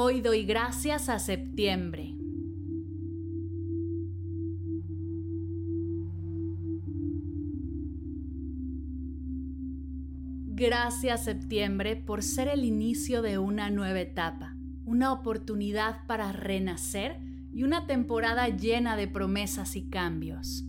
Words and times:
Hoy 0.00 0.20
doy 0.20 0.44
gracias 0.44 1.08
a 1.08 1.18
septiembre. 1.18 2.14
Gracias 10.54 11.24
septiembre 11.24 11.96
por 11.96 12.22
ser 12.22 12.46
el 12.46 12.64
inicio 12.64 13.22
de 13.22 13.38
una 13.38 13.70
nueva 13.70 13.98
etapa, 13.98 14.54
una 14.84 15.12
oportunidad 15.12 16.06
para 16.06 16.30
renacer 16.30 17.18
y 17.52 17.64
una 17.64 17.88
temporada 17.88 18.46
llena 18.50 18.96
de 18.96 19.08
promesas 19.08 19.74
y 19.74 19.88
cambios. 19.88 20.67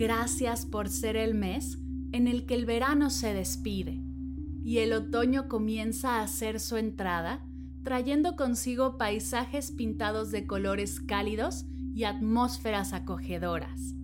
Gracias 0.00 0.64
por 0.64 0.88
ser 0.88 1.14
el 1.14 1.34
mes 1.34 1.78
en 2.12 2.26
el 2.26 2.46
que 2.46 2.54
el 2.54 2.64
verano 2.64 3.10
se 3.10 3.34
despide 3.34 4.00
y 4.64 4.78
el 4.78 4.94
otoño 4.94 5.46
comienza 5.46 6.16
a 6.16 6.22
hacer 6.22 6.58
su 6.58 6.78
entrada, 6.78 7.46
trayendo 7.82 8.34
consigo 8.34 8.96
paisajes 8.96 9.72
pintados 9.72 10.30
de 10.30 10.46
colores 10.46 11.00
cálidos 11.00 11.66
y 11.94 12.04
atmósferas 12.04 12.94
acogedoras, 12.94 13.94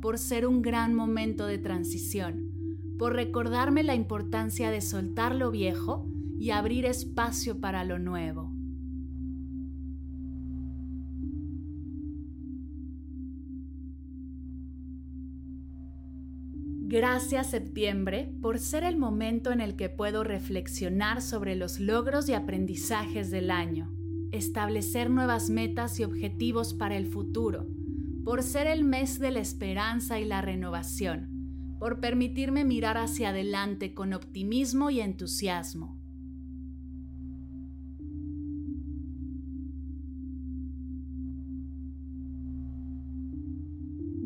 por 0.00 0.16
ser 0.16 0.46
un 0.46 0.62
gran 0.62 0.94
momento 0.94 1.44
de 1.44 1.58
transición, 1.58 2.50
por 2.98 3.12
recordarme 3.12 3.82
la 3.82 3.94
importancia 3.94 4.70
de 4.70 4.80
soltar 4.80 5.34
lo 5.34 5.50
viejo 5.50 6.08
y 6.38 6.48
abrir 6.48 6.86
espacio 6.86 7.60
para 7.60 7.84
lo 7.84 7.98
nuevo. 7.98 8.51
Gracias 16.92 17.48
septiembre 17.48 18.30
por 18.42 18.58
ser 18.58 18.84
el 18.84 18.98
momento 18.98 19.50
en 19.50 19.62
el 19.62 19.76
que 19.76 19.88
puedo 19.88 20.24
reflexionar 20.24 21.22
sobre 21.22 21.56
los 21.56 21.80
logros 21.80 22.28
y 22.28 22.34
aprendizajes 22.34 23.30
del 23.30 23.50
año, 23.50 23.90
establecer 24.30 25.08
nuevas 25.08 25.48
metas 25.48 25.98
y 25.98 26.04
objetivos 26.04 26.74
para 26.74 26.98
el 26.98 27.06
futuro, 27.06 27.66
por 28.26 28.42
ser 28.42 28.66
el 28.66 28.84
mes 28.84 29.18
de 29.18 29.30
la 29.30 29.40
esperanza 29.40 30.20
y 30.20 30.26
la 30.26 30.42
renovación, 30.42 31.76
por 31.78 31.98
permitirme 31.98 32.62
mirar 32.62 32.98
hacia 32.98 33.30
adelante 33.30 33.94
con 33.94 34.12
optimismo 34.12 34.90
y 34.90 35.00
entusiasmo. 35.00 36.01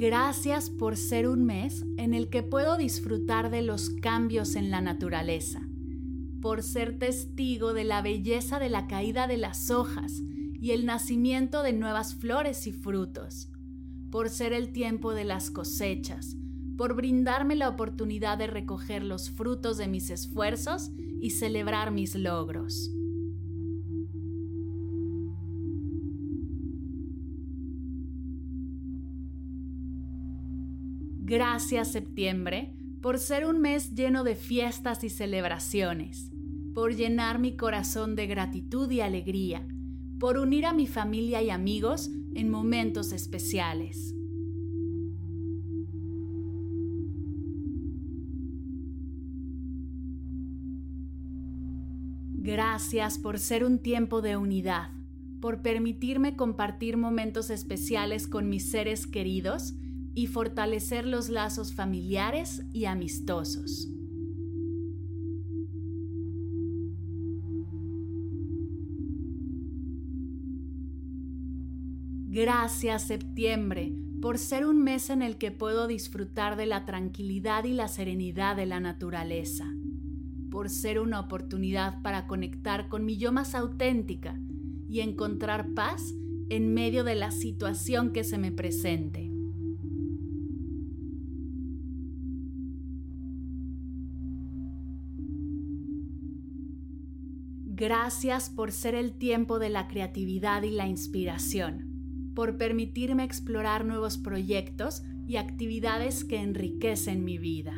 Gracias 0.00 0.70
por 0.70 0.96
ser 0.96 1.26
un 1.26 1.44
mes 1.44 1.84
en 1.96 2.14
el 2.14 2.30
que 2.30 2.44
puedo 2.44 2.76
disfrutar 2.76 3.50
de 3.50 3.62
los 3.62 3.90
cambios 3.90 4.54
en 4.54 4.70
la 4.70 4.80
naturaleza, 4.80 5.60
por 6.40 6.62
ser 6.62 7.00
testigo 7.00 7.72
de 7.72 7.82
la 7.82 8.00
belleza 8.00 8.60
de 8.60 8.68
la 8.68 8.86
caída 8.86 9.26
de 9.26 9.38
las 9.38 9.72
hojas 9.72 10.22
y 10.22 10.70
el 10.70 10.86
nacimiento 10.86 11.64
de 11.64 11.72
nuevas 11.72 12.14
flores 12.14 12.68
y 12.68 12.72
frutos, 12.72 13.50
por 14.12 14.30
ser 14.30 14.52
el 14.52 14.70
tiempo 14.70 15.14
de 15.14 15.24
las 15.24 15.50
cosechas, 15.50 16.36
por 16.76 16.94
brindarme 16.94 17.56
la 17.56 17.68
oportunidad 17.68 18.38
de 18.38 18.46
recoger 18.46 19.02
los 19.02 19.30
frutos 19.30 19.78
de 19.78 19.88
mis 19.88 20.10
esfuerzos 20.10 20.92
y 21.20 21.30
celebrar 21.30 21.90
mis 21.90 22.14
logros. 22.14 22.92
Gracias 31.28 31.92
septiembre 31.92 32.72
por 33.02 33.18
ser 33.18 33.44
un 33.44 33.60
mes 33.60 33.94
lleno 33.94 34.24
de 34.24 34.34
fiestas 34.34 35.04
y 35.04 35.10
celebraciones, 35.10 36.32
por 36.72 36.96
llenar 36.96 37.38
mi 37.38 37.54
corazón 37.54 38.16
de 38.16 38.26
gratitud 38.26 38.90
y 38.90 39.02
alegría, 39.02 39.68
por 40.18 40.38
unir 40.38 40.64
a 40.64 40.72
mi 40.72 40.86
familia 40.86 41.42
y 41.42 41.50
amigos 41.50 42.08
en 42.34 42.48
momentos 42.48 43.12
especiales. 43.12 44.14
Gracias 52.38 53.18
por 53.18 53.38
ser 53.38 53.64
un 53.64 53.80
tiempo 53.80 54.22
de 54.22 54.38
unidad, 54.38 54.92
por 55.42 55.60
permitirme 55.60 56.36
compartir 56.36 56.96
momentos 56.96 57.50
especiales 57.50 58.26
con 58.26 58.48
mis 58.48 58.70
seres 58.70 59.06
queridos 59.06 59.74
y 60.18 60.26
fortalecer 60.26 61.06
los 61.06 61.28
lazos 61.28 61.72
familiares 61.72 62.64
y 62.72 62.86
amistosos. 62.86 63.88
Gracias 72.26 73.06
septiembre 73.06 73.92
por 74.20 74.38
ser 74.38 74.66
un 74.66 74.82
mes 74.82 75.08
en 75.10 75.22
el 75.22 75.38
que 75.38 75.52
puedo 75.52 75.86
disfrutar 75.86 76.56
de 76.56 76.66
la 76.66 76.84
tranquilidad 76.84 77.62
y 77.62 77.72
la 77.72 77.86
serenidad 77.86 78.56
de 78.56 78.66
la 78.66 78.80
naturaleza, 78.80 79.72
por 80.50 80.68
ser 80.68 80.98
una 80.98 81.20
oportunidad 81.20 82.02
para 82.02 82.26
conectar 82.26 82.88
con 82.88 83.04
mi 83.04 83.18
yo 83.18 83.30
más 83.30 83.54
auténtica 83.54 84.36
y 84.88 84.98
encontrar 84.98 85.74
paz 85.74 86.12
en 86.48 86.74
medio 86.74 87.04
de 87.04 87.14
la 87.14 87.30
situación 87.30 88.12
que 88.12 88.24
se 88.24 88.36
me 88.36 88.50
presente. 88.50 89.27
Gracias 97.78 98.50
por 98.50 98.72
ser 98.72 98.96
el 98.96 99.12
tiempo 99.12 99.60
de 99.60 99.68
la 99.68 99.86
creatividad 99.86 100.64
y 100.64 100.70
la 100.72 100.88
inspiración, 100.88 102.32
por 102.34 102.56
permitirme 102.56 103.22
explorar 103.22 103.84
nuevos 103.84 104.18
proyectos 104.18 105.04
y 105.28 105.36
actividades 105.36 106.24
que 106.24 106.38
enriquecen 106.42 107.24
mi 107.24 107.38
vida. 107.38 107.72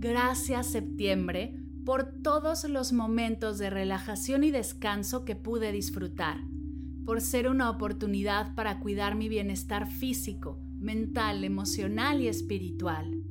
Gracias 0.00 0.66
septiembre 0.66 1.62
por 1.84 2.22
todos 2.24 2.68
los 2.68 2.92
momentos 2.92 3.58
de 3.58 3.70
relajación 3.70 4.42
y 4.42 4.50
descanso 4.50 5.24
que 5.24 5.36
pude 5.36 5.70
disfrutar, 5.70 6.38
por 7.04 7.20
ser 7.20 7.48
una 7.48 7.70
oportunidad 7.70 8.52
para 8.56 8.80
cuidar 8.80 9.14
mi 9.14 9.28
bienestar 9.28 9.88
físico, 9.88 10.58
mental, 10.82 11.44
emocional 11.44 12.20
y 12.20 12.28
espiritual. 12.28 13.22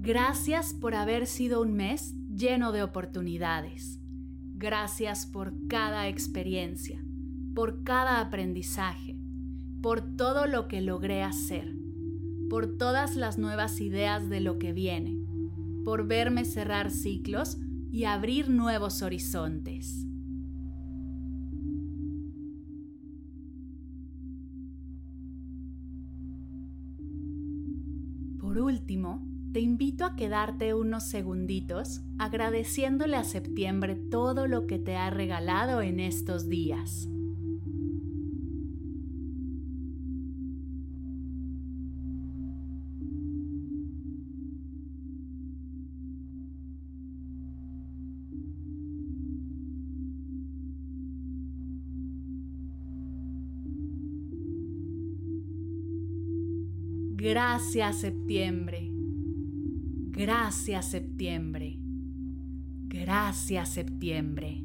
Gracias 0.00 0.74
por 0.74 0.94
haber 0.94 1.26
sido 1.26 1.62
un 1.62 1.74
mes 1.74 2.14
lleno 2.28 2.72
de 2.72 2.82
oportunidades. 2.82 4.00
Gracias 4.54 5.26
por 5.26 5.54
cada 5.68 6.08
experiencia, 6.08 7.04
por 7.54 7.84
cada 7.84 8.20
aprendizaje, 8.20 9.16
por 9.80 10.16
todo 10.16 10.46
lo 10.46 10.68
que 10.68 10.80
logré 10.80 11.22
hacer, 11.22 11.74
por 12.50 12.76
todas 12.76 13.16
las 13.16 13.38
nuevas 13.38 13.80
ideas 13.80 14.28
de 14.28 14.40
lo 14.40 14.58
que 14.58 14.72
viene, 14.72 15.16
por 15.84 16.06
verme 16.06 16.44
cerrar 16.44 16.90
ciclos 16.90 17.58
y 17.92 18.04
abrir 18.04 18.48
nuevos 18.48 19.02
horizontes. 19.02 20.06
Por 28.40 28.58
último, 28.58 29.24
te 29.52 29.60
invito 29.60 30.06
a 30.06 30.16
quedarte 30.16 30.72
unos 30.72 31.04
segunditos 31.04 32.00
agradeciéndole 32.18 33.16
a 33.16 33.24
septiembre 33.24 33.94
todo 33.94 34.46
lo 34.46 34.66
que 34.66 34.78
te 34.78 34.96
ha 34.96 35.10
regalado 35.10 35.82
en 35.82 36.00
estos 36.00 36.48
días. 36.48 37.08
Gracias 57.22 58.00
septiembre. 58.00 58.90
Gracias 60.10 60.90
septiembre. 60.90 61.78
Gracias 62.88 63.68
septiembre. 63.68 64.64